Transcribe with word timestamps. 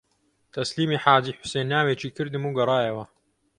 تەسلیمی 0.53 1.01
حاجی 1.03 1.35
حوسێن 1.39 1.65
ناوێکی 1.73 2.09
کردم 2.17 2.43
و 2.45 2.55
گەڕایەوە 2.57 3.05